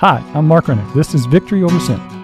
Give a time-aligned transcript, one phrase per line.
[0.00, 0.90] Hi, I'm Mark Rennick.
[0.94, 2.19] This is Victory Over Sin.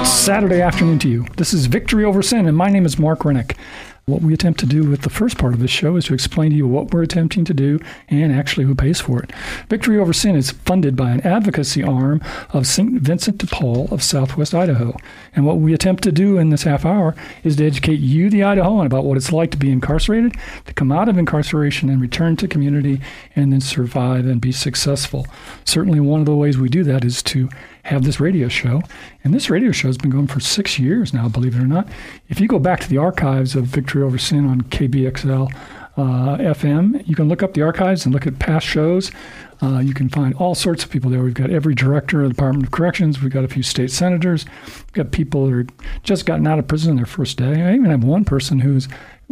[0.00, 1.26] Good Saturday afternoon to you.
[1.36, 3.54] This is Victory Over Sin, and my name is Mark Rennick.
[4.06, 6.50] What we attempt to do with the first part of this show is to explain
[6.52, 9.30] to you what we're attempting to do and actually who pays for it.
[9.68, 12.94] Victory Over Sin is funded by an advocacy arm of St.
[13.02, 14.96] Vincent de Paul of Southwest Idaho.
[15.36, 18.40] And what we attempt to do in this half hour is to educate you, the
[18.40, 22.36] Idahoan, about what it's like to be incarcerated, to come out of incarceration and return
[22.36, 23.02] to community
[23.36, 25.26] and then survive and be successful.
[25.66, 27.50] Certainly, one of the ways we do that is to
[27.84, 28.82] have this radio show.
[29.24, 31.88] And this radio show has been going for six years now, believe it or not.
[32.28, 35.52] If you go back to the archives of Victory Over Sin on KBXL
[35.96, 39.10] uh, FM, you can look up the archives and look at past shows.
[39.62, 41.22] Uh, you can find all sorts of people there.
[41.22, 43.20] We've got every director of the Department of Corrections.
[43.20, 44.46] We've got a few state senators.
[44.66, 45.66] We've got people who are
[46.02, 47.62] just gotten out of prison on their first day.
[47.62, 48.88] I even have one person who's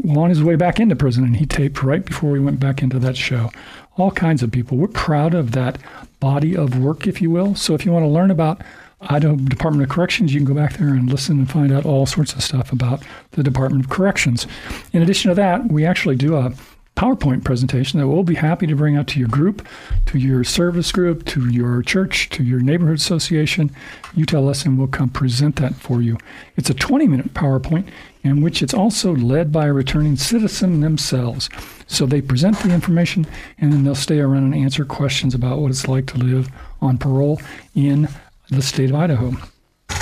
[0.08, 2.98] on his way back into prison, and he taped right before we went back into
[2.98, 3.50] that show.
[3.96, 4.76] All kinds of people.
[4.76, 5.78] We're proud of that
[6.20, 7.54] body of work, if you will.
[7.54, 8.62] So if you want to learn about
[9.00, 12.06] Idaho Department of Corrections, you can go back there and listen and find out all
[12.06, 14.46] sorts of stuff about the Department of Corrections.
[14.92, 16.52] In addition to that, we actually do a
[16.98, 19.64] PowerPoint presentation that we'll be happy to bring out to your group,
[20.06, 23.70] to your service group, to your church, to your neighborhood association.
[24.16, 26.18] You tell us, and we'll come present that for you.
[26.56, 27.86] It's a 20 minute PowerPoint
[28.24, 31.48] in which it's also led by a returning citizen themselves.
[31.86, 33.28] So they present the information
[33.58, 36.48] and then they'll stay around and answer questions about what it's like to live
[36.80, 37.40] on parole
[37.76, 38.08] in
[38.50, 39.34] the state of Idaho.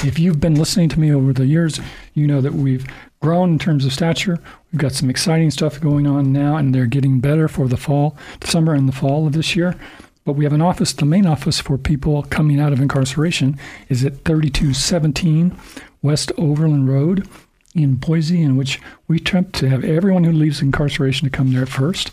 [0.04, 1.80] If you've been listening to me over the years,
[2.12, 2.86] you know that we've
[3.20, 4.38] grown in terms of stature.
[4.70, 8.16] We've got some exciting stuff going on now, and they're getting better for the fall,
[8.44, 9.74] summer and the fall of this year.
[10.24, 13.58] But we have an office, the main office for people coming out of incarceration
[13.88, 15.56] is at 3217
[16.02, 17.26] West Overland Road
[17.74, 21.66] in Boise, in which we attempt to have everyone who leaves incarceration to come there
[21.66, 22.10] first.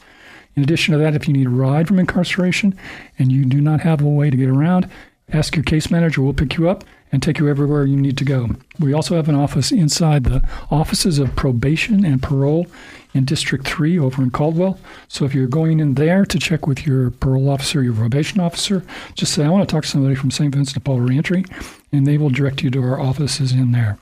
[0.55, 2.75] In addition to that, if you need a ride from incarceration
[3.19, 4.89] and you do not have a way to get around,
[5.33, 8.25] ask your case manager, we'll pick you up and take you everywhere you need to
[8.25, 8.49] go.
[8.79, 12.65] We also have an office inside the offices of probation and parole
[13.13, 14.79] in District 3 over in Caldwell.
[15.07, 18.83] So if you're going in there to check with your parole officer, your probation officer,
[19.13, 20.51] just say, I want to talk to somebody from St.
[20.53, 21.45] Vincent de Paul Reentry,
[21.91, 23.99] and they will direct you to our offices in there.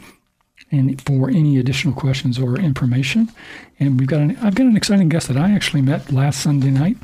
[0.71, 3.29] and for any additional questions or information.
[3.79, 6.71] And we've got an I've got an exciting guest that I actually met last Sunday
[6.71, 6.97] night,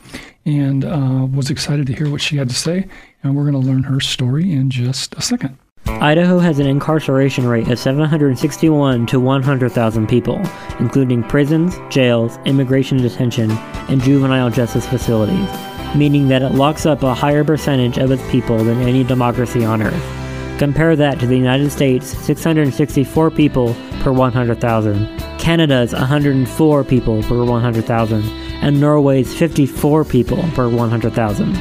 [0.46, 2.88] and uh, was excited to hear what she had to say.
[3.24, 5.58] And we're going to learn her story in just a second.
[5.88, 10.42] Idaho has an incarceration rate of 761 to 100,000 people,
[10.80, 15.50] including prisons, jails, immigration detention, and juvenile justice facilities,
[15.96, 19.82] meaning that it locks up a higher percentage of its people than any democracy on
[19.82, 20.21] earth.
[20.62, 28.24] Compare that to the United States' 664 people per 100,000, Canada's 104 people per 100,000,
[28.62, 31.56] and Norway's 54 people per 100,000.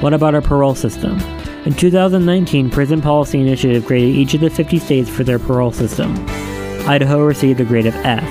[0.00, 1.20] What about our parole system?
[1.66, 6.14] In 2019, Prison Policy Initiative graded each of the 50 states for their parole system.
[6.88, 8.24] Idaho received a grade of F.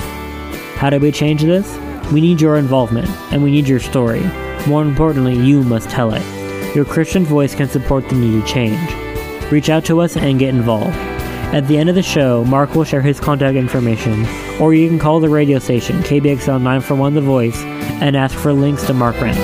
[0.78, 1.78] How do we change this?
[2.12, 4.24] We need your involvement, and we need your story.
[4.66, 6.76] More importantly, you must tell it.
[6.76, 9.07] Your Christian voice can support the needed change.
[9.52, 10.96] Reach out to us and get involved.
[11.54, 14.26] At the end of the show, Mark will share his contact information,
[14.60, 17.58] or you can call the radio station, KBXL 941 The Voice,
[18.02, 19.38] and ask for links to Mark Rank.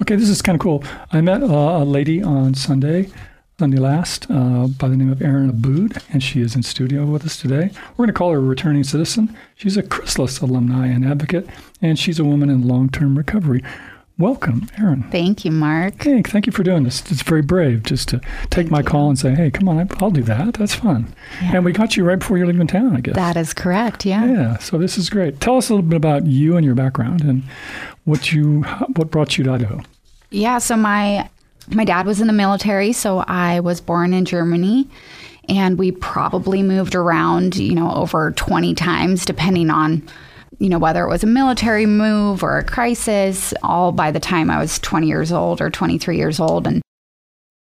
[0.00, 0.82] Okay, this is kind of cool.
[1.12, 3.10] I met uh, a lady on Sunday,
[3.60, 7.26] Sunday last, uh, by the name of Erin Aboud, and she is in studio with
[7.26, 7.70] us today.
[7.90, 9.36] We're going to call her a returning citizen.
[9.54, 11.46] She's a Chrysalis alumni and advocate,
[11.82, 13.62] and she's a woman in long term recovery.
[14.16, 15.02] Welcome, Erin.
[15.10, 16.02] Thank you, Mark.
[16.02, 17.02] Hey, thank you for doing this.
[17.12, 20.22] It's very brave just to take my call and say, hey, come on, I'll do
[20.22, 20.54] that.
[20.54, 21.14] That's fun.
[21.42, 21.56] Yeah.
[21.56, 23.14] And we got you right before you're leaving town, I guess.
[23.14, 24.06] That is correct.
[24.06, 24.24] Yeah.
[24.24, 25.38] yeah, so this is great.
[25.38, 27.42] Tell us a little bit about you and your background and
[28.06, 28.62] what you
[28.96, 29.82] what brought you to Idaho.
[30.30, 30.56] Yeah.
[30.56, 31.28] So my
[31.72, 34.88] my dad was in the military, so I was born in Germany.
[35.48, 40.06] And we probably moved around, you know, over 20 times, depending on,
[40.58, 44.50] you know, whether it was a military move or a crisis, all by the time
[44.50, 46.66] I was 20 years old or 23 years old.
[46.66, 46.82] And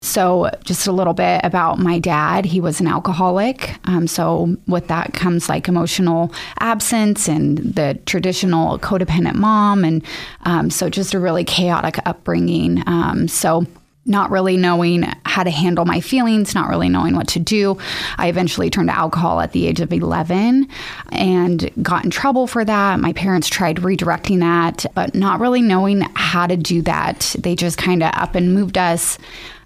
[0.04, 2.44] so, just a little bit about my dad.
[2.46, 3.76] He was an alcoholic.
[3.88, 9.86] Um, so, with that comes like emotional absence and the traditional codependent mom.
[9.86, 10.04] And
[10.42, 12.82] um, so, just a really chaotic upbringing.
[12.88, 13.68] Um, so,
[14.06, 17.78] not really knowing how to handle my feelings, not really knowing what to do.
[18.18, 20.68] I eventually turned to alcohol at the age of 11
[21.12, 23.00] and got in trouble for that.
[23.00, 27.36] My parents tried redirecting that, but not really knowing how to do that.
[27.38, 29.20] They just kind of up and moved us.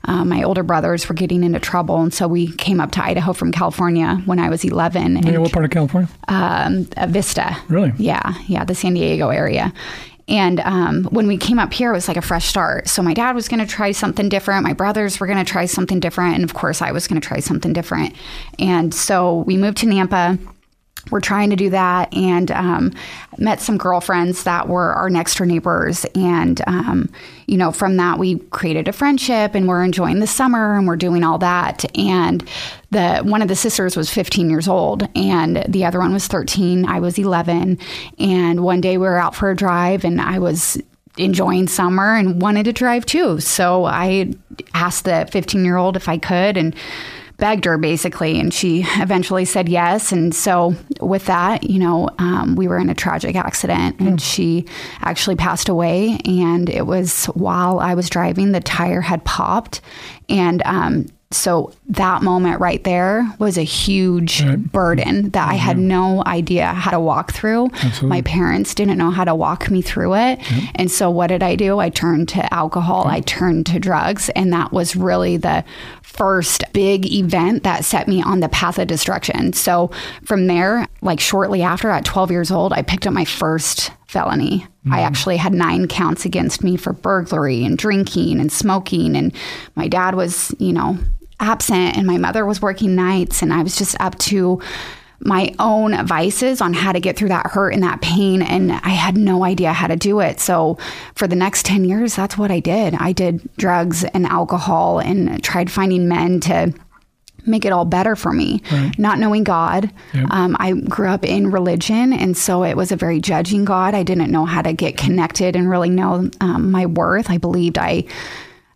[0.08, 3.34] Uh, my older brothers were getting into trouble, and so we came up to Idaho
[3.34, 5.16] from California when I was 11.
[5.16, 6.10] Yeah, And what part of California?
[6.28, 7.58] um, Vista.
[7.70, 7.92] Really?
[7.98, 9.74] Yeah, yeah, the San Diego area.
[10.28, 12.88] And um, when we came up here, it was like a fresh start.
[12.88, 14.64] So my dad was going to try something different.
[14.64, 16.36] My brothers were going to try something different.
[16.36, 18.16] And of course, I was going to try something different.
[18.58, 20.40] And so we moved to Nampa.
[21.12, 22.94] We're trying to do that and um,
[23.38, 26.06] met some girlfriends that were our next door neighbors.
[26.16, 27.10] And, um,
[27.46, 30.96] you know, from that, we created a friendship and we're enjoying the summer and we're
[30.96, 31.86] doing all that.
[31.98, 32.48] And
[32.92, 36.86] the one of the sisters was 15 years old and the other one was 13.
[36.86, 37.78] I was 11.
[38.18, 40.82] And one day we were out for a drive and I was
[41.18, 43.40] enjoying summer and wanted to drive too.
[43.40, 44.34] So I
[44.74, 46.76] asked the 15 year old if I could and
[47.38, 50.12] begged her basically, and she eventually said yes.
[50.12, 54.66] And so with that, you know, um, we were in a tragic accident, and she
[55.02, 56.20] actually passed away.
[56.26, 59.82] And it was while I was driving, the tire had popped,
[60.30, 64.72] and um, so that moment right there was a huge Right.
[64.72, 67.72] burden that I had no idea how to walk through.
[67.74, 68.10] Absolutely.
[68.10, 70.40] My parents didn't know how to walk me through it.
[70.76, 71.80] And so what did I do?
[71.80, 75.64] I turned to alcohol, I turned to drugs, and that was really the
[76.04, 79.52] first big event that set me on the path of destruction.
[79.52, 79.92] So
[80.24, 84.66] from there, like shortly after at 12 years old, I picked up my first felony.
[84.90, 85.08] I mm.
[85.08, 89.36] actually had nine counts against me for burglary and drinking and smoking and
[89.76, 90.98] my dad was, you know,
[91.42, 94.62] absent and my mother was working nights and I was just up to
[95.20, 98.92] my own vices on how to get through that hurt and that pain and I
[98.92, 100.40] had no idea how to do it.
[100.40, 100.78] So
[101.16, 102.96] for the next 10 years that's what I did.
[102.96, 106.74] I did drugs and alcohol and tried finding men to
[107.46, 108.62] make it all better for me.
[108.98, 109.92] Not knowing God.
[110.14, 110.28] Yep.
[110.30, 113.94] Um, I grew up in religion, and so it was a very judging God.
[113.94, 117.30] I didn't know how to get connected and really know um, my worth.
[117.30, 118.06] I believed I.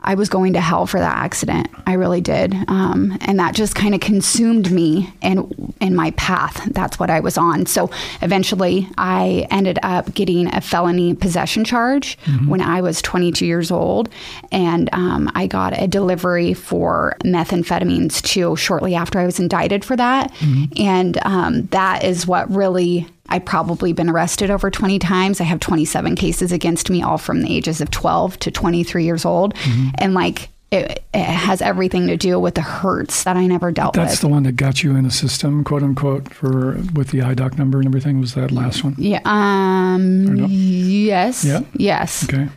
[0.02, 1.68] I was going to hell for that accident.
[1.86, 6.70] I really did, um, and that just kind of consumed me and in my path.
[6.72, 7.66] That's what I was on.
[7.66, 7.90] So
[8.22, 12.18] eventually, I ended up getting a felony possession charge
[12.48, 14.10] when I was 22 years old,
[14.52, 18.56] and um, I got a delivery for methamphetamines too.
[18.56, 20.34] Shortly after I was indicted for that,
[20.78, 25.40] and um, that is what really I've probably been arrested over 20 times.
[25.40, 29.24] I have 27 cases against me, all from the ages of 12 to 23 years
[29.26, 29.54] old.
[29.96, 33.94] And like, it, it has everything to do with the hurts that I never dealt
[33.94, 34.10] That's with.
[34.10, 37.58] That's the one that got you in the system, quote unquote, for with the IDOC
[37.58, 38.20] number and everything.
[38.20, 38.96] Was that last one?
[38.98, 39.22] yeah.
[39.26, 40.46] Um, no?
[40.48, 41.44] yes.
[41.44, 41.62] Yeah.
[41.74, 42.24] Yes.
[42.26, 42.48] Okay.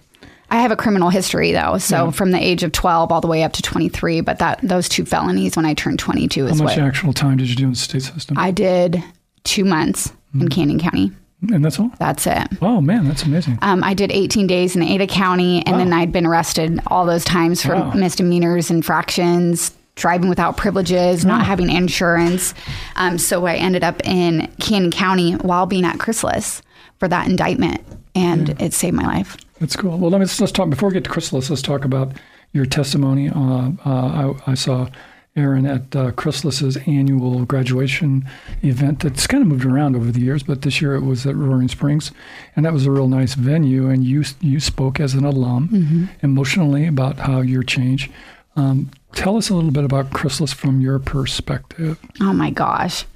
[0.50, 1.78] I have a criminal history though.
[1.78, 2.10] So Yeah.
[2.10, 5.06] from the age of 12 all the way up to 23, but that, those two
[5.06, 7.76] felonies when I turned 22 How much what actual time did you do in the
[7.76, 8.36] state system?
[8.36, 9.02] I did
[9.44, 10.12] two months.
[10.34, 11.12] In Canyon County.
[11.52, 11.90] and that's all.
[11.98, 12.48] That's it.
[12.62, 13.58] Oh man, that's amazing.
[13.62, 17.24] Um, I did 18 days in Ada County, and then I'd been arrested all those
[17.24, 17.92] times for Wow.
[17.94, 22.54] misdemeanors, infractions, driving without privileges, not having insurance.
[22.96, 26.62] Um, so I ended up in Canyon County while being at Chrysalis
[26.98, 27.80] for that indictment,
[28.14, 29.36] and it saved my life.
[29.60, 29.98] That's cool.
[29.98, 31.50] Well, let me let's talk before we get to Chrysalis.
[31.50, 32.12] Let's talk about
[32.52, 33.28] your testimony.
[33.30, 34.88] Uh, uh, I, I saw
[35.34, 38.28] Erin at uh, Chrysalis's annual graduation
[38.62, 39.00] event.
[39.00, 41.68] That's kind of moved around over the years, but this year it was at Roaring
[41.68, 42.12] Springs,
[42.54, 43.88] and that was a real nice venue.
[43.88, 48.10] And you you spoke as an alum emotionally about how your change.
[48.56, 51.98] Um, tell us a little bit about Chrysalis from your perspective.
[52.20, 53.06] Oh my gosh.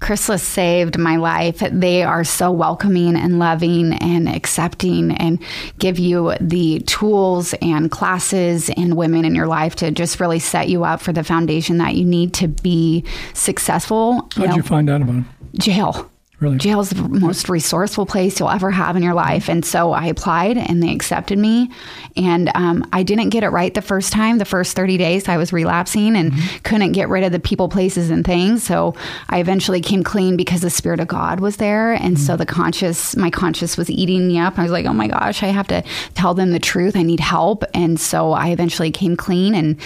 [0.00, 1.62] Chrysalis saved my life.
[1.70, 5.38] They are so welcoming and loving and accepting and
[5.78, 10.68] give you the tools and classes and women in your life to just really set
[10.68, 13.04] you up for the foundation that you need to be
[13.34, 14.28] successful.
[14.34, 15.24] How'd know, you find out about it?
[15.58, 16.09] jail.
[16.40, 16.56] Really?
[16.56, 19.50] Jail is the most resourceful place you'll ever have in your life.
[19.50, 21.70] And so I applied and they accepted me.
[22.16, 24.38] And um, I didn't get it right the first time.
[24.38, 26.32] The first 30 days, I was relapsing and
[26.62, 28.62] couldn't get rid of the people, places, and things.
[28.62, 28.94] So
[29.28, 31.92] I eventually came clean because the Spirit of God was there.
[31.92, 34.58] And so the conscious, my conscious was eating me up.
[34.58, 36.96] I was like, oh my gosh, I have to tell them the truth.
[36.96, 37.64] I need help.
[37.74, 39.78] And so I eventually came clean and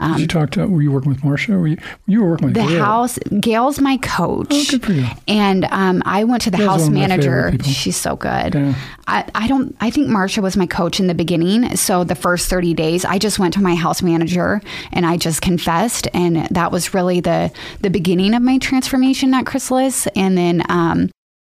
[0.00, 0.66] Did you talk to?
[0.66, 1.52] Were you working with Marcia?
[1.52, 1.76] Were you,
[2.06, 2.84] you were working with the Gail.
[2.84, 5.06] house gail's my coach Oh, good for you.
[5.26, 8.54] and um, i went to the Gail's house one of my manager she's so good
[8.54, 8.74] Yeah.
[9.06, 12.48] I, I don't i think marsha was my coach in the beginning so the first
[12.48, 14.60] 30 days i just went to my house manager
[14.92, 17.50] and i just confessed and that was really the
[17.80, 21.10] the beginning of my transformation at chrysalis and then um,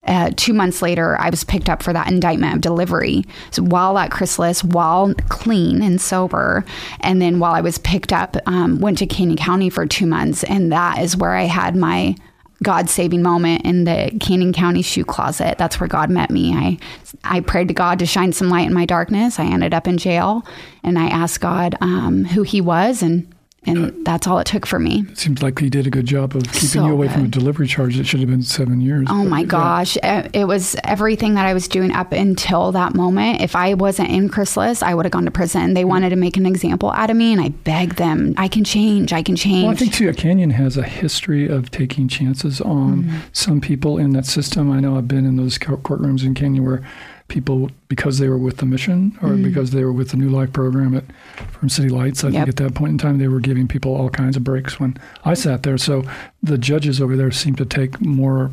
[0.07, 3.23] uh, two months later, I was picked up for that indictment of delivery.
[3.51, 6.65] So while at Chrysalis, while clean and sober,
[7.01, 10.43] and then while I was picked up, um, went to Canyon County for two months,
[10.43, 12.15] and that is where I had my
[12.63, 15.57] God saving moment in the Canyon County shoe closet.
[15.57, 16.53] That's where God met me.
[16.53, 16.77] I
[17.23, 19.39] I prayed to God to shine some light in my darkness.
[19.39, 20.43] I ended up in jail,
[20.83, 23.31] and I asked God um, who He was, and
[23.63, 25.05] and that's all it took for me.
[25.11, 27.27] It seems like he did a good job of keeping So you away from a
[27.27, 29.07] delivery charge that should have been seven years.
[29.09, 29.45] Oh But, my yeah.
[29.45, 29.97] gosh.
[30.01, 33.41] Uh, It was everything that I was doing up until that moment.
[33.41, 35.75] If I wasn't in Chrysalis, I would have gone to prison.
[35.75, 38.63] They wanted to make an example out of me, and I begged them, I can
[38.63, 39.63] change, I can change.
[39.65, 43.17] Well, I think too, Canyon has a history of taking chances on Mm-hmm.
[43.31, 44.71] some people in that system.
[44.71, 46.81] I know I've been in those courtrooms in Canyon where
[47.31, 49.43] people, because they were with the mission or Mm-hmm.
[49.43, 51.05] because they were with the New Life program at
[51.53, 52.33] from City Lights, I Yep.
[52.33, 54.97] think at that point in time they were giving people all kinds of breaks when
[55.25, 55.77] I sat there.
[55.77, 56.03] So
[56.43, 58.51] the judges over there seem to take more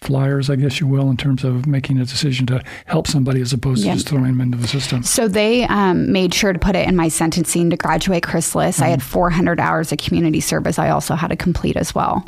[0.00, 3.52] flyers, I guess you will, in terms of making a decision to help somebody as
[3.52, 3.92] opposed Yeah.
[3.92, 5.02] to just throwing them into the system.
[5.02, 8.80] So they um, made sure to put it in my sentencing to graduate Chrysalis.
[8.80, 8.90] I Mm-hmm.
[8.92, 12.26] had 400 hours of community service I also had to complete as well.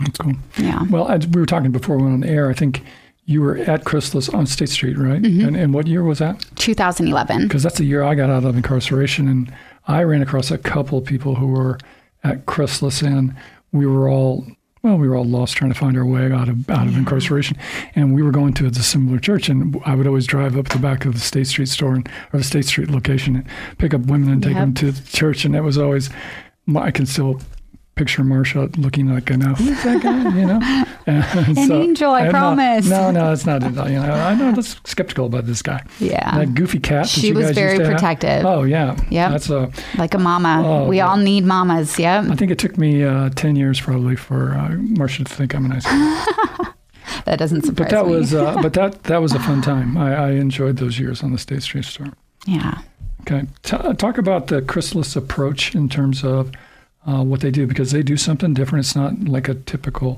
[0.00, 0.34] That's cool.
[0.58, 0.84] Yeah.
[0.90, 2.50] Well, as we were talking before we went on the air.
[2.50, 2.82] I think
[3.24, 5.22] you were at Chrysalis on State Street, right?
[5.22, 5.46] Mm-hmm.
[5.46, 6.44] And, and what year was that?
[6.56, 7.42] 2011.
[7.42, 9.52] Because that's the year I got out of incarceration, and
[9.86, 11.78] I ran across a couple of people who were
[12.24, 13.34] at Chrysalis, and
[13.72, 14.46] we were all
[14.82, 17.56] well, we were all lost trying to find our way out of out of incarceration,
[17.94, 20.78] and we were going to a similar church, and I would always drive up the
[20.78, 23.46] back of the State Street store and, or the State Street location and
[23.78, 24.60] pick up women and take Yep.
[24.60, 26.10] them to the church, and that was always
[26.76, 27.40] I can still
[27.94, 30.84] picture Marsha looking like know who's that guy, you know.
[31.06, 32.88] And An angel, I promise.
[32.88, 33.62] No, no, it's not.
[33.62, 35.84] You know, I know that's skeptical about this guy.
[35.98, 36.38] Yeah.
[36.38, 37.06] That goofy cat.
[37.08, 37.92] She was very to have.
[37.94, 38.44] protective.
[38.46, 38.96] Oh yeah.
[39.10, 39.28] yeah.
[39.30, 39.70] That's a.
[39.98, 40.62] Like a mama.
[40.64, 41.08] Oh, we yeah.
[41.08, 41.98] all need mamas.
[41.98, 42.24] Yep.
[42.30, 45.64] I think it took me uh, ten years probably for uh, Marcia to think I'm
[45.66, 46.68] a nice guy.
[47.26, 48.14] That doesn't surprise But that me.
[48.16, 48.32] was.
[48.34, 49.96] Uh, but that that was a fun time.
[49.96, 52.08] I, I enjoyed those years on the State Street store.
[52.46, 52.78] yeah.
[53.22, 53.46] Okay.
[53.62, 56.50] T- talk about the Chrysalis approach in terms of
[57.06, 58.84] uh, what they do because they do something different.
[58.84, 60.16] It's not like a typical,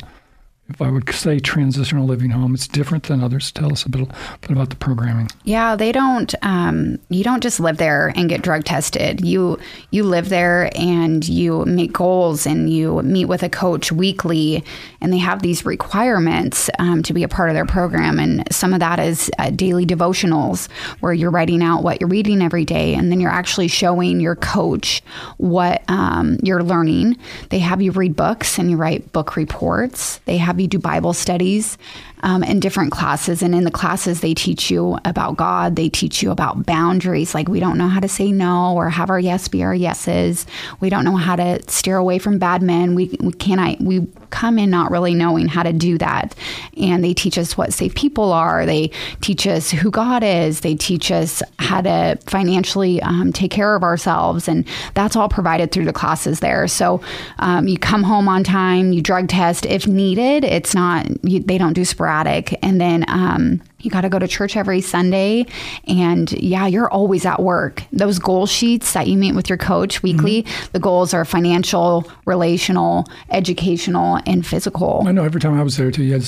[0.70, 2.54] if I would say, transitional living home.
[2.54, 3.52] It's different than others.
[3.52, 4.08] Tell us a bit,
[4.40, 5.28] bit about the programming.
[5.44, 6.34] Yeah, they don't.
[6.40, 9.22] Um, you don't just live there and get drug tested.
[9.22, 9.58] You
[9.90, 14.64] you live there and you make goals and you meet with a coach weekly,
[15.02, 18.18] and they have these requirements um, to be a part of their program.
[18.18, 22.40] And some of that is uh, daily devotionals where you're writing out what you're reading
[22.40, 25.02] every day, and then you're actually showing your coach
[25.36, 27.18] what um, you're learning.
[27.50, 30.20] They have you read books and you write book reports.
[30.24, 31.78] They have you do Bible studies
[32.24, 33.42] um, in different classes.
[33.42, 35.76] And in the classes, they teach you about God.
[35.76, 37.34] They teach you about boundaries.
[37.34, 40.46] Like we don't know how to say no or have our yes be our yeses.
[40.80, 42.94] We don't know how to steer away from bad men.
[42.94, 46.34] We, we cannot, we come in not really knowing how to do that.
[46.76, 48.66] And they teach us what safe people are.
[48.66, 50.60] They teach us who God is.
[50.60, 54.48] They teach us how to financially um, take care of ourselves.
[54.48, 56.66] And that's all provided through the classes there.
[56.68, 57.00] So
[57.38, 60.43] um, you come home on time, you drug test if needed.
[60.44, 62.58] It's not, you, they don't do sporadic.
[62.62, 65.46] And then, um, you got to go to church every Sunday.
[65.86, 67.82] And yeah, you're always at work.
[67.92, 73.04] Those goal sheets that you meet with your coach weekly, the goals are financial, relational,
[73.30, 75.04] educational, and physical.
[75.06, 76.24] I know every time I was there too, you had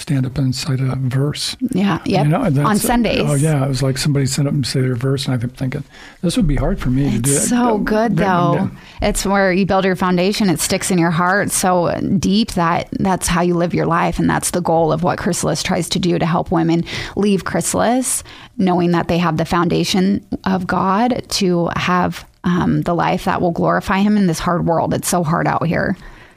[0.00, 1.56] stand up and cite a verse.
[1.60, 2.00] Yeah.
[2.06, 2.24] Yep.
[2.24, 3.20] You know, On Sundays.
[3.24, 5.84] Oh yeah, it was like somebody sent up and say their verse, and I'm thinking
[6.22, 7.30] this would be hard for me to do.
[7.30, 8.54] It's so Uh, good that- though.
[8.54, 8.68] yeah.
[9.08, 10.48] It's where you build your foundation.
[10.48, 14.28] It sticks in your heart so deep that that's how you live your life, and
[14.28, 16.84] that's the goal of what Chrysalis tries to do to help women
[17.16, 18.24] leave Chrysalis,
[18.56, 23.50] knowing that they have the foundation of God to have um, the life that will
[23.50, 24.94] glorify Him in this hard world.
[24.94, 25.96] It's so hard out here.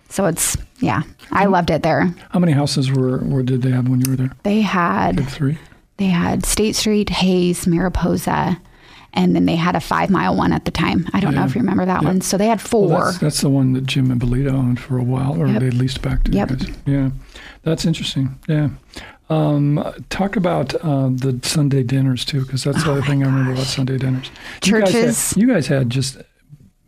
[0.09, 2.13] So it's yeah, I loved it there.
[2.31, 4.31] How many houses were, were did they have when you were there?
[4.43, 5.57] They had Three.
[5.97, 8.59] they had State Street, Hayes, Mariposa.
[9.15, 11.05] And then they had a five mile one at the time.
[11.13, 12.07] I don't know if you remember that Yeah.
[12.07, 12.21] one.
[12.21, 12.87] So they had four.
[12.89, 15.59] Well, that's, that's the one that Jim and Belita owned for a while, or Yep.
[15.61, 16.49] they leased back to Yep.
[16.49, 16.69] you guys.
[16.87, 17.09] Yeah.
[17.61, 18.39] That's interesting.
[18.47, 18.69] Yeah.
[19.29, 23.27] Um, talk about uh, the Sunday dinners too, because that's the Oh other thing I
[23.27, 23.65] remember about.
[23.65, 24.31] Sunday dinners.
[24.61, 24.93] Churches.
[24.93, 26.17] You guys, had, you guys had just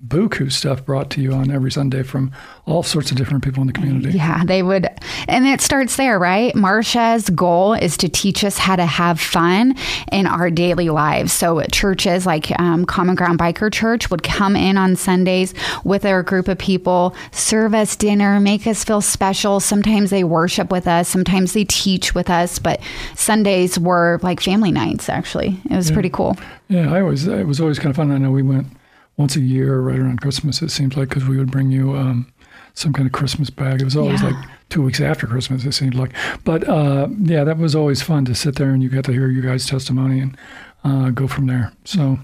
[0.06, 2.32] buku stuff brought to you on every Sunday from
[2.66, 4.18] all sorts of different people in the community.
[4.18, 4.88] Yeah, they would.
[5.28, 6.54] And it starts there, right?
[6.56, 9.75] Marcia's goal is to teach us how to have fun
[10.12, 11.34] in our daily lives.
[11.34, 16.22] So, churches like um, Common Ground Biker Church would come in on Sundays with their
[16.24, 19.60] group of people, serve us dinner, make us feel special.
[19.60, 22.80] Sometimes they worship with us, sometimes they teach with us, but
[23.16, 25.60] Sundays were like family nights, actually.
[25.70, 26.38] It was pretty cool.
[26.68, 28.12] Yeah, I was, it was always kind of fun.
[28.12, 28.68] I know we went
[29.17, 30.62] once a year, right around Christmas.
[30.62, 32.31] It seems like because we would bring you um,
[32.74, 33.81] some kind of Christmas bag.
[33.81, 34.29] It was always Yeah.
[34.31, 35.63] like two weeks after Christmas.
[35.65, 36.12] It seemed like,
[36.43, 39.27] but uh, yeah, that was always fun to sit there and you got to hear
[39.29, 40.38] you guys' testimony and
[40.84, 41.72] uh, go from there.
[41.86, 42.19] So,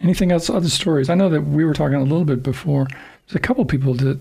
[0.00, 0.48] anything else?
[0.48, 1.10] Other stories?
[1.10, 2.86] I know that we were talking a little bit before.
[3.26, 4.20] There's a couple people that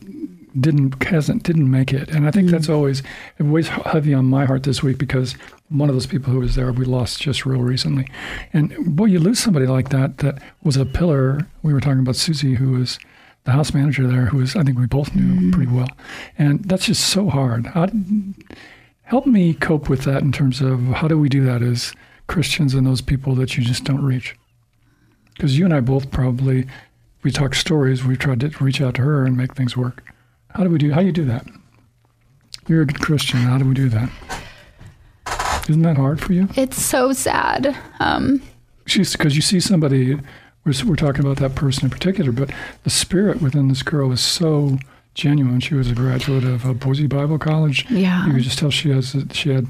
[0.59, 2.73] didn't hasn't didn't make it, and I think that's mm.
[2.73, 3.03] always
[3.37, 5.33] it weighs heavy on my heart this week because
[5.69, 8.07] one of those people who was there we lost just real recently,
[8.53, 11.47] and boy, you lose somebody like that that was a pillar.
[11.61, 12.99] We were talking about Susie, who was
[13.43, 15.51] the house manager there, who was I think we both knew mm.
[15.51, 15.89] pretty well,
[16.37, 17.67] and that's just so hard.
[17.67, 17.87] How,
[19.03, 21.93] help me cope with that in terms of how do we do that as
[22.27, 24.35] Christians and those people that you just don't reach?
[25.35, 26.67] Because you and I both probably
[27.23, 28.03] we talk stories.
[28.03, 30.03] We've tried to reach out to her and make things work.
[30.55, 30.91] How do we do?
[30.91, 31.45] How do you do that?
[32.67, 33.39] You're a good Christian.
[33.39, 34.09] How do we do that?
[35.69, 36.47] Isn't that hard for you?
[36.55, 37.75] It's so sad.
[37.99, 38.41] Um,
[38.85, 40.15] She's because you see somebody.
[40.65, 42.51] We're, we're talking about that person in particular, but
[42.83, 44.77] the spirit within this girl is so
[45.13, 45.59] genuine.
[45.59, 47.85] She was a graduate of uh, Boise Bible College.
[47.89, 48.25] Yeah.
[48.25, 49.67] you could just tell she has she had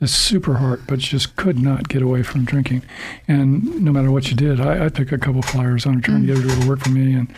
[0.00, 2.82] this super heart, but she just could not get away from drinking.
[3.26, 6.26] And no matter what you did, I, I took a couple flyers on her trying
[6.26, 7.32] to get her to to work for me, and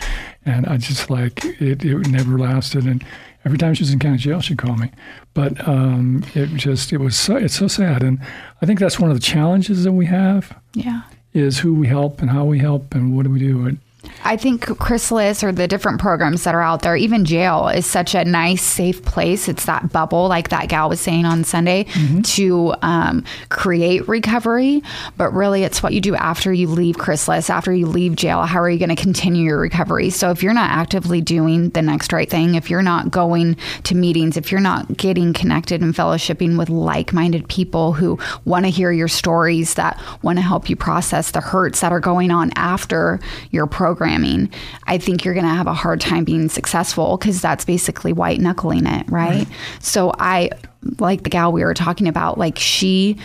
[0.44, 1.84] and I just like it.
[1.84, 3.04] It never lasted, and
[3.44, 4.90] every time she was in county jail, she'd call me.
[5.34, 8.18] But um, it just it was so it's so sad, and
[8.60, 11.02] I think that's one of the challenges that we have yeah.
[11.32, 13.66] is who we help and how we help and what do we do.
[13.66, 13.78] And
[14.25, 18.14] I think Chrysalis or the different programs that are out there, even jail is such
[18.14, 19.49] a nice, safe place.
[19.49, 21.87] It's that bubble, like that gal was saying on Sunday,
[22.23, 24.83] to um, create recovery.
[25.17, 28.43] But really, it's what you do after you leave Chrysalis, after you leave jail.
[28.43, 30.11] How are you going to continue your recovery?
[30.11, 33.95] So if you're not actively doing the next right thing, if you're not going to
[33.95, 38.71] meetings, if you're not getting connected and fellowshipping with like minded people who want to
[38.71, 42.50] hear your stories, that want to help you process the hurts that are going on
[42.56, 44.50] after your programming,
[44.84, 48.38] I think you're going to have a hard time being successful because that's basically white
[48.38, 49.46] knuckling it, right?
[49.80, 50.50] So I,
[50.98, 53.16] like the gal we were talking about, like she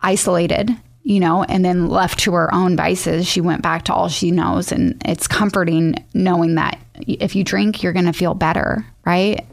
[0.00, 0.70] isolated.
[1.02, 4.30] You know, and then left to her own vices, she went back to all she
[4.30, 4.70] knows.
[4.70, 9.46] And it's comforting knowing that if you drink, you're going to feel better, right?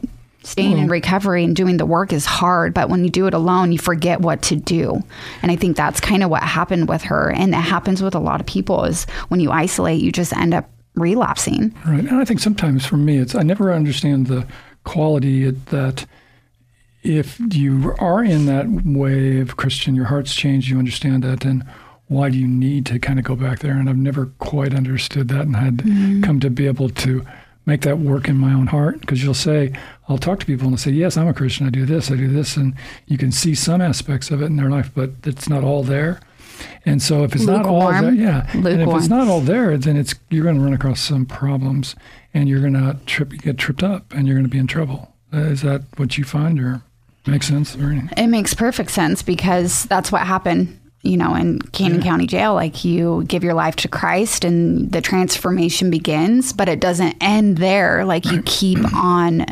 [0.48, 0.92] Staying in hmm.
[0.92, 4.20] recovery and doing the work is hard, but when you do it alone, you forget
[4.20, 5.02] what to do.
[5.42, 7.30] And I think that's kind of what happened with her.
[7.30, 10.54] And it happens with a lot of people is when you isolate, you just end
[10.54, 11.74] up relapsing.
[11.86, 12.00] Right.
[12.00, 14.46] And I think sometimes for me, it's I never understand the
[14.84, 16.06] quality that
[17.02, 21.68] if you are in that way of Christian, your heart's changed, you understand that, then
[22.06, 23.72] why do you need to kind of go back there?
[23.72, 26.22] And I've never quite understood that and had mm-hmm.
[26.22, 27.24] come to be able to
[27.66, 29.00] make that work in my own heart.
[29.00, 29.72] Because you'll say,
[30.08, 31.66] I'll talk to people and they'll say, Yes, I'm a Christian.
[31.66, 32.56] I do this, I do this.
[32.56, 32.74] And
[33.06, 36.20] you can see some aspects of it in their life, but it's not all there.
[36.84, 38.16] And so if it's not all there, Lukewarm.
[38.16, 38.50] yeah.
[38.52, 41.94] And if it's not all there, then it's you're going to run across some problems,
[42.34, 45.12] and you're going to trip, get tripped up, and you're going to be in trouble.
[45.32, 46.82] Uh, is that what you find, or
[47.26, 48.10] makes sense, or anything?
[48.16, 52.54] It makes perfect sense because that's what happened, you know, in Canyon County Jail.
[52.54, 57.58] Like you give your life to Christ and the transformation begins, but it doesn't end
[57.58, 58.04] there.
[58.04, 59.46] Like you keep on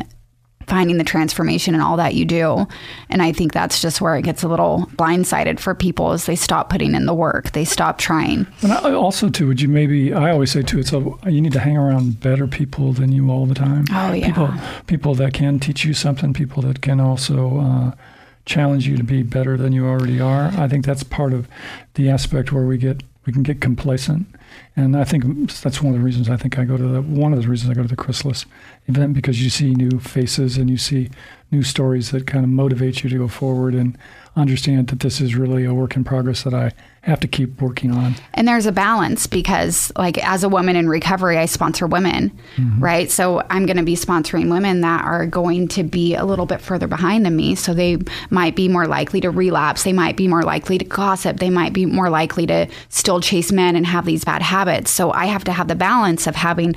[0.67, 2.67] finding the transformation in all that you do.
[3.09, 6.35] And I think that's just where it gets a little blindsided for people as they
[6.35, 7.51] stop putting in the work.
[7.51, 8.45] They stop trying.
[8.61, 10.13] And I, also, too, would you maybe?
[10.13, 13.31] I always say too, it's a, you need to hang around better people than you
[13.31, 13.85] all the time.
[13.91, 14.27] Oh, yeah.
[14.27, 14.53] People,
[14.87, 16.33] people that can teach you something.
[16.33, 17.59] People that can also.
[17.59, 17.91] Uh,
[18.45, 20.53] challenge you to be better than you already are.
[20.57, 21.49] I think that's part of
[21.95, 24.25] the aspect where we get we can get complacent,
[24.77, 27.33] and I think that's one of the reasons I think I go to the one
[27.33, 28.45] of the reasons I go to the Chrysalis
[28.85, 31.09] event because you see new faces and you see
[31.51, 33.73] new stories that kind of motivate you to go forward.
[33.73, 33.97] And
[34.37, 36.71] understand that this is really a work in progress that I
[37.01, 38.15] have to keep working on.
[38.33, 42.83] And there's a balance because, like, as a woman in recovery, I sponsor women, mm-hmm.
[42.83, 43.09] right?
[43.09, 46.59] So I'm going to be sponsoring women that are going to be a little bit
[46.59, 47.55] further behind than me.
[47.55, 47.97] So they
[48.29, 49.83] might be more likely to relapse.
[49.83, 51.37] They might be more likely to gossip.
[51.37, 54.91] They might be more likely to still chase men and have these bad habits.
[54.91, 56.75] So I have to have the balance of having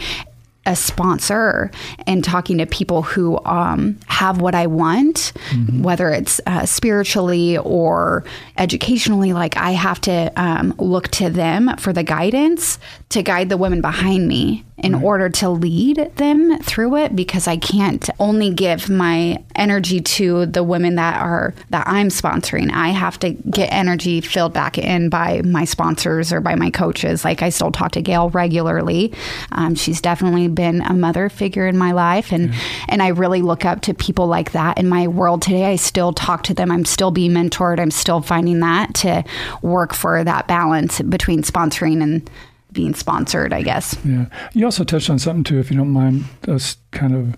[0.66, 1.70] a sponsor
[2.07, 5.33] and talking to people who um, have what I want,
[5.81, 8.25] whether it's uh, spiritually or
[8.59, 13.57] educationally, like I have to um, look to them for the guidance to guide the
[13.57, 18.88] women behind me in order to lead them through it because I can't only give
[18.88, 22.73] my energy to the women that are that I'm sponsoring.
[22.73, 27.25] I have to get energy filled back in by my sponsors or by my coaches.
[27.25, 29.12] Like I still talk to Gail regularly.
[29.53, 32.52] Um, she's definitely been a mother figure in my life, and
[32.88, 35.66] and I really look up to people like that in my world today.
[35.66, 36.70] I still talk to them.
[36.70, 37.80] I'm still being mentored.
[37.80, 39.24] I'm still finding that to
[39.62, 42.28] work for that balance between sponsoring and
[42.72, 43.52] being sponsored.
[43.52, 43.96] I guess.
[44.04, 44.26] Yeah.
[44.52, 47.36] You also touched on something too, if you don't mind us kind of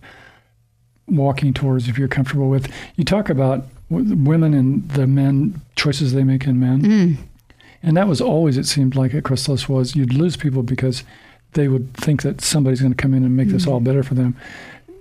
[1.09, 2.73] walking towards, if you're comfortable with.
[2.97, 7.17] You talk about women and the men choices they make in men, mm.
[7.83, 11.05] and that was always it seemed like at Chrysalis was you'd lose people because
[11.53, 13.85] they would think that somebody's going to come in and make this all mm-hmm.
[13.85, 14.37] better for them.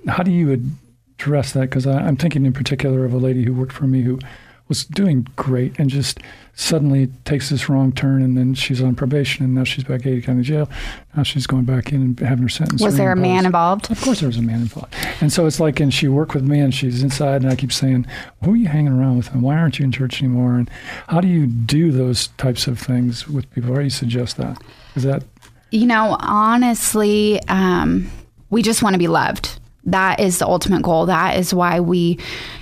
[0.08, 1.62] How do you address that?
[1.62, 4.20] Because I'm thinking in particular of a lady who worked for me who
[4.68, 6.20] was doing great and just
[6.54, 10.08] suddenly takes this wrong turn and then she's on probation and now she's back at
[10.08, 10.70] Ada County Jail.
[11.16, 12.82] Now she's going back in and having her sentence.
[12.82, 13.92] Was there a man involved?
[13.92, 14.94] Of course, there was a man involved.
[15.20, 17.74] And so it's like, and she worked with me, and she's inside, and I keep
[17.74, 18.06] saying,
[18.44, 20.70] "Who are you hanging around with, and why aren't you in church anymore?" And
[21.08, 23.72] how do you do those types of things with people?
[23.72, 24.62] How do you suggest that?
[24.96, 25.24] Is that
[25.72, 28.12] You know, honestly, um,
[28.50, 29.60] we just want to be loved.
[29.86, 31.08] That is the ultimate goal.
[31.08, 32.20] That is why we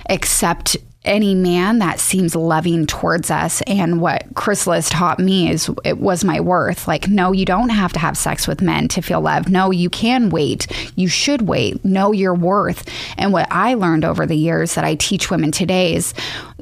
[0.08, 3.62] accept any man that seems loving towards us.
[3.62, 6.86] And what Chrysalis taught me is it was my worth.
[6.86, 9.50] Like, no, you don't have to have sex with men to feel loved.
[9.50, 10.66] No, you can wait.
[10.96, 11.82] You should wait.
[11.84, 12.86] Know your worth.
[13.16, 16.12] And what I learned over the years that I teach women today is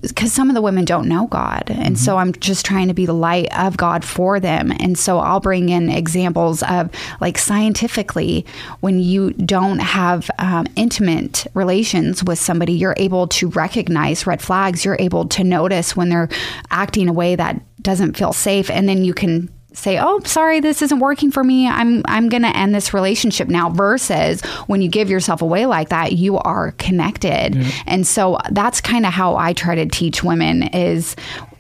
[0.01, 1.65] because some of the women don't know God.
[1.69, 4.73] And so I'm just trying to be the light of God for them.
[4.79, 8.47] And so I'll bring in examples of like scientifically,
[8.81, 14.85] when you don't have um, intimate relations with somebody, you're able to recognize red flags.
[14.85, 16.29] You're able to notice when they're
[16.71, 18.71] acting a way that doesn't feel safe.
[18.71, 21.69] And then you can say, "Oh, sorry, this isn't working for me.
[21.69, 25.88] I'm I'm going to end this relationship now." Versus when you give yourself away like
[25.91, 27.57] that, you are connected.
[27.87, 31.17] And so that's kind of how I try to teach women is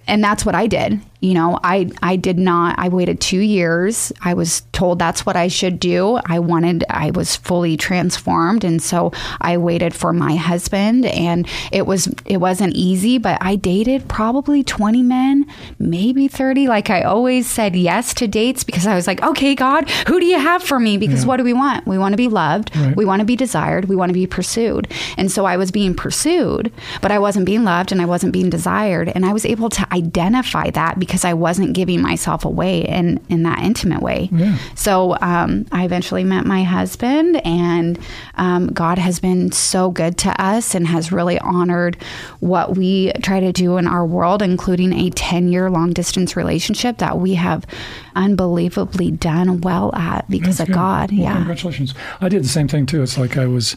[0.08, 1.00] and that's what I did.
[1.20, 4.12] You know, I I did not I waited 2 years.
[4.22, 6.20] I was told that's what I should do.
[6.26, 11.86] I wanted I was fully transformed and so I waited for my husband and it
[11.86, 15.46] was it wasn't easy, but I dated probably 20 men,
[15.78, 16.68] maybe 30.
[16.68, 20.26] Like I always said yes to dates because I was like, "Okay, God, who do
[20.26, 21.86] you have for me?" Because what do we want?
[21.86, 22.74] We want to be loved.
[22.76, 22.96] Right.
[22.96, 23.86] We want to be desired.
[23.86, 24.86] We want to be pursued.
[25.16, 26.70] And so I was being pursued,
[27.02, 29.10] but I wasn't being loved and I wasn't being desired.
[29.14, 33.42] And I was able to identify that because I wasn't giving myself away in, in
[33.44, 34.28] that intimate way.
[34.30, 34.58] Yeah.
[34.74, 37.98] So um, I eventually met my husband, and
[38.34, 41.96] um, God has been so good to us and has really honored
[42.40, 46.98] what we try to do in our world, including a 10 year long distance relationship
[46.98, 47.66] that we have
[48.14, 50.74] unbelievably done well at because That's of good.
[50.74, 51.10] God.
[51.10, 51.34] Well, yeah.
[51.36, 51.94] Congratulations.
[52.20, 53.02] I did the same thing too.
[53.02, 53.76] It's like I was,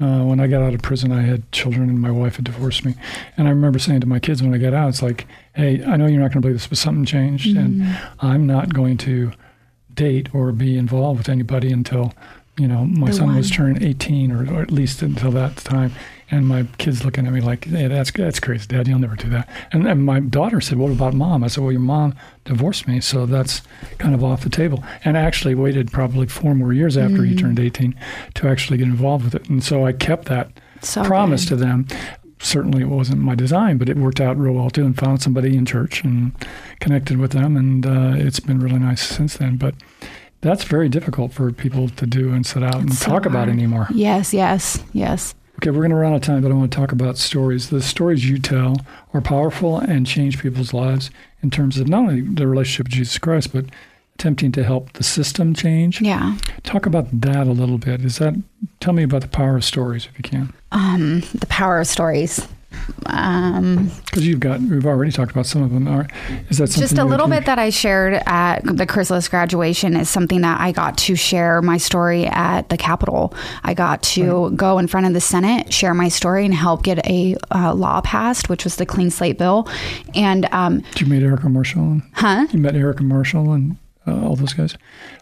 [0.00, 2.84] uh, when I got out of prison, I had children and my wife had divorced
[2.84, 2.94] me.
[3.36, 5.96] And I remember saying to my kids when I got out, it's like, hey, I
[5.96, 7.56] know you're not going to believe this, but something changed.
[7.56, 9.32] And I'm not going to
[9.94, 12.14] date or be involved with anybody until,
[12.56, 15.92] you know, my The son was turned 18 or, or at least until that time.
[16.32, 18.86] And my kids looking at me like, hey, that's that's crazy, Dad.
[18.86, 19.48] You'll never do that.
[19.72, 21.42] And then my daughter said, what about mom?
[21.42, 22.14] I said, well, your mom
[22.44, 23.62] divorced me, so that's
[23.98, 24.84] kind of off the table.
[25.04, 27.24] And I actually waited probably four more years after Mm-hmm.
[27.24, 27.94] he turned 18
[28.34, 29.48] to actually get involved with it.
[29.48, 30.50] And so I kept that
[30.82, 31.56] So promise good.
[31.58, 31.86] to them.
[32.42, 34.84] Certainly, it wasn't my design, but it worked out real well too.
[34.86, 36.32] And found somebody in church and
[36.80, 39.56] connected with them, and uh, it's been really nice since then.
[39.56, 39.74] But
[40.40, 43.88] that's very difficult for people to do and sit out and so talk about anymore.
[43.92, 45.34] Yes, yes, yes.
[45.60, 47.68] Okay, we're going to run out of time, but I want to talk about stories.
[47.68, 48.78] The stories you tell
[49.12, 51.10] are powerful and change people's lives
[51.42, 53.66] in terms of not only the relationship with Jesus Christ, but
[54.14, 56.00] attempting to help the system change.
[56.00, 56.38] Yeah.
[56.62, 58.00] Talk about that a little bit.
[58.06, 58.42] Is that
[58.80, 62.48] tell me about the power of stories if you can, Um, the power of stories.
[63.06, 65.88] Um, because you've got we've already talked about some of them.
[65.88, 66.06] Are,
[66.48, 70.40] is that just a little bit that I shared at the Chrysalis graduation is something
[70.42, 73.34] that I got to share my story at the Capitol.
[73.64, 77.04] I got to go in front of the Senate, share my story, and help get
[77.06, 79.68] a uh, law passed, which was the Clean Slate Bill.
[80.14, 81.82] And um, you meet Erica Marshall?
[81.82, 82.46] And, huh?
[82.50, 84.76] You met Erica Marshall and uh, all those guys.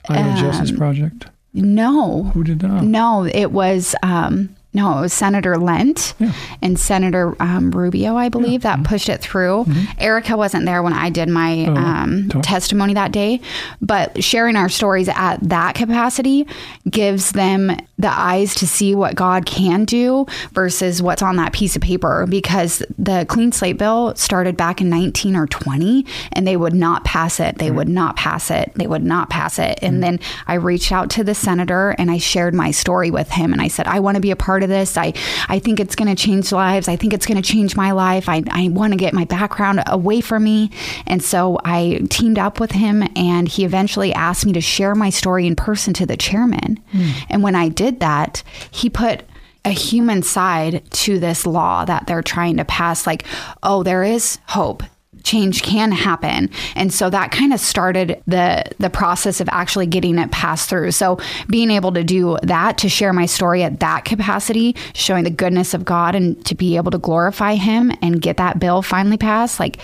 [0.08, 1.26] Idaho Justice Um, Project.
[1.54, 2.82] No, Who did that?
[2.84, 6.32] no, it was um, no, it was Senator Lent Yeah.
[6.62, 9.66] and Senator um, Rubio, I believe, that pushed it through.
[9.98, 11.76] Erica wasn't there when I did my Mm-hmm.
[11.76, 13.40] Oh, um, testimony that day,
[13.80, 16.46] but sharing our stories at that capacity
[16.88, 21.76] gives them the eyes to see what God can do versus what's on that piece
[21.76, 22.26] of paper.
[22.28, 27.04] Because the clean slate bill started back in 19 or 20, and they would not
[27.04, 27.58] pass it.
[27.58, 28.72] They would not pass it.
[28.74, 29.78] They would not pass it.
[29.82, 30.00] And mm.
[30.00, 33.60] then I reached out to the senator and I shared my story with him, and
[33.60, 34.96] I said, I want to be a part of this.
[34.96, 35.12] I
[35.48, 36.88] I think it's going to change lives.
[36.88, 38.28] I think it's going to change my life.
[38.28, 40.70] I I want to get my background away from me,
[41.06, 45.10] and so I teamed up with him, and he eventually asked me to share my
[45.10, 46.78] story in person to the chairman.
[46.92, 47.10] Hmm.
[47.28, 49.22] And when I did that, he put
[49.64, 53.24] a human side to this law that they're trying to pass like
[53.64, 54.82] oh there is hope
[55.24, 60.16] change can happen and so that kind of started the the process of actually getting
[60.18, 64.04] it passed through so being able to do that to share my story at that
[64.04, 68.36] capacity showing the goodness of god and to be able to glorify him and get
[68.36, 69.78] that bill finally passed like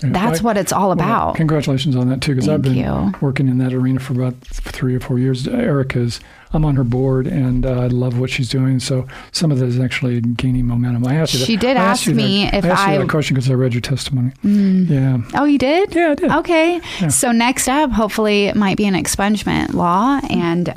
[0.00, 3.12] that's I- what it's all Well, about congratulations on that too, because I've been you.
[3.20, 5.46] working in that arena for about three or four years.
[5.46, 6.18] Erica's,
[6.54, 8.80] I'm on her board, and uh, I love what she's doing.
[8.80, 11.06] So some of that is actually gaining momentum.
[11.06, 11.40] I asked you.
[11.40, 13.50] She that, did I ask me that, if I asked you I- that question because
[13.50, 14.32] I read your testimony.
[14.42, 15.18] Yeah.
[15.34, 16.30] oh you did Yeah, I did.
[16.30, 16.80] Okay.
[17.08, 20.20] So next up, hopefully, it might be an expungement law.
[20.30, 20.74] And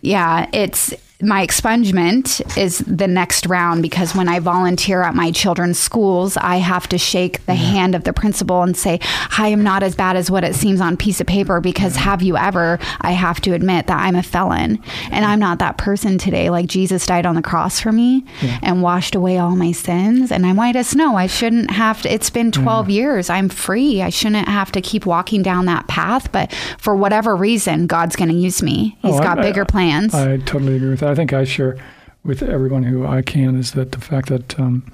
[0.00, 5.78] yeah, it's my expungement is the next round because when I volunteer at my children's
[5.78, 8.98] schools, I have to shake the hand of the principal and say,
[9.38, 12.22] I am not as bad as what it seems on piece of paper because have
[12.22, 12.78] you ever?
[13.00, 16.50] I have to admit that I'm a felon and I'm not that person today.
[16.50, 18.24] Like Jesus died on the cross for me
[18.62, 20.32] and washed away all my sins.
[20.32, 23.30] And I want us to know I shouldn't have to, it's been 12 years.
[23.30, 24.02] I'm free.
[24.02, 26.32] I shouldn't have to keep walking down that path.
[26.32, 28.96] But for whatever reason, God's going to use me.
[29.02, 30.14] He's Oh, got I- bigger plans.
[30.14, 31.11] I totally agree with that.
[31.12, 31.76] I think I share
[32.24, 34.84] with everyone who I can is that the fact that um,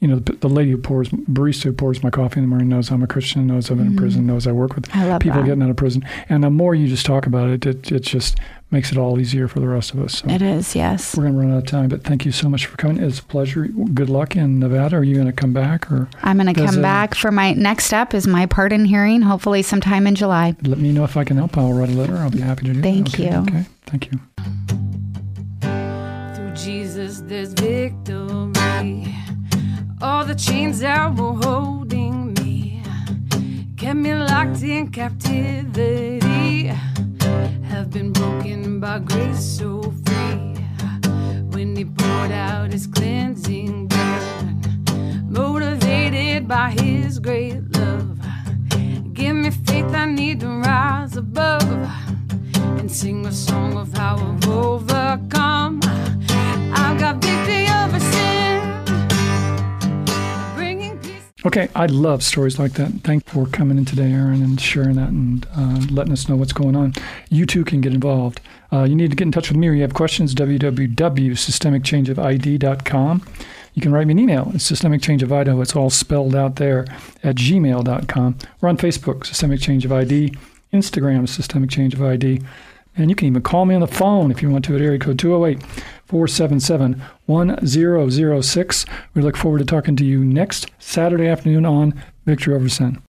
[0.00, 2.68] you know the, the lady who pours barista who pours my coffee in the morning
[2.68, 5.12] knows I'm a Christian, knows I've been in prison, knows I work with Mm-hmm.
[5.12, 5.46] I people that.
[5.46, 8.38] getting out of prison, and the more you just talk about it, it, it just
[8.72, 10.18] makes it all easier for the rest of us.
[10.18, 10.28] So.
[10.30, 11.14] it is, yes.
[11.16, 13.00] We're going to run out of time, but thank you so much for coming.
[13.00, 13.66] It's a pleasure.
[13.66, 14.96] Good luck in Nevada.
[14.96, 17.84] Are you going to come back or I'm going to come back for my next
[17.84, 20.56] step is my pardon hearing, hopefully sometime in July.
[20.62, 21.56] let me know if I can help?
[21.56, 22.16] I'll write a letter.
[22.16, 23.20] I'll be happy to do Thank that.
[23.20, 23.38] Okay, you.
[23.42, 23.64] Okay.
[23.86, 24.98] Thank you.
[27.20, 29.14] There's victory.
[30.00, 32.82] All the chains that were holding me
[33.76, 36.68] kept me locked in captivity.
[37.68, 40.56] Have been broken by grace so free.
[41.50, 48.18] When He poured out His cleansing blood, motivated by His great love.
[49.12, 51.62] Give me faith I need to rise above
[52.78, 55.80] and sing a song of how I've overcome.
[61.44, 62.92] Okay, I love stories like that.
[63.02, 66.36] Thank you for coming in today, Erin, and sharing that and uh, letting us know
[66.36, 66.92] what's going on.
[67.30, 68.40] You too can get involved.
[68.72, 73.26] Uh, you need to get in touch with me or you have questions, www.systemicchangeofid.com.
[73.74, 74.52] You can write me an email.
[74.54, 75.60] It's Systemic Change of Idaho.
[75.60, 76.82] It's all spelled out there
[77.24, 78.38] at gmail.com.
[78.60, 80.34] We're on Facebook, Systemic Change of ID,
[80.72, 82.40] Instagram, Systemic Change of ID.
[82.96, 84.98] And you can even call me on the phone if you want to at area
[84.98, 85.62] code 208
[86.04, 88.86] 477 1006.
[89.14, 91.94] We look forward to talking to you next Saturday afternoon on
[92.26, 93.00] Victory Over Sin.